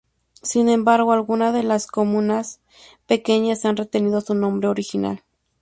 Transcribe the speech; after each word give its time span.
Sin 0.41 0.67
embargo, 0.67 1.11
algunas 1.11 1.53
de 1.53 1.61
las 1.61 1.85
comunas 1.85 2.59
pequeñas 3.05 3.65
han 3.65 3.77
retenido 3.77 4.19
su 4.21 4.33
nombre 4.33 4.67
original. 4.67 5.23